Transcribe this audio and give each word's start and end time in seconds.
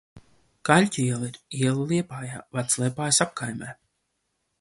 Kaļķu 0.69 1.01
iela 1.03 1.27
ir 1.33 1.37
iela 1.59 1.83
Liepājā, 1.91 2.39
Vecliepājas 2.61 3.21
apkaimē. 3.27 3.69